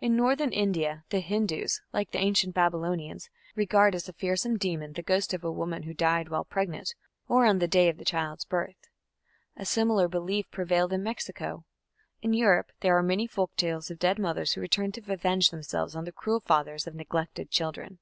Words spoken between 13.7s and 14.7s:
of dead mothers who